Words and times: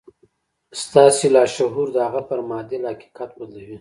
ستاسې 0.83 1.25
لاشعور 1.35 1.87
د 1.93 1.97
هغه 2.07 2.21
پر 2.29 2.39
معادل 2.49 2.81
حقيقت 2.91 3.29
بدلوي. 3.39 3.69